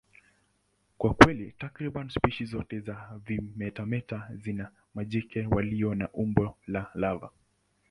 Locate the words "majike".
4.93-5.45